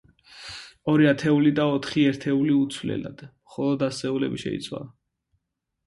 ორი 0.93 1.07
ათეული 1.09 1.51
და 1.59 1.67
ოთხი 1.75 2.07
ერთეული 2.13 2.57
უცვლელად, 2.63 3.25
მხოლოდ 3.49 3.89
ასეულები 3.93 4.45
შეიცვალა. 4.49 4.93